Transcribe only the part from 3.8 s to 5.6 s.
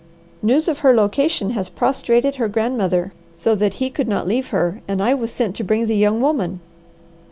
could not leave her, and I was sent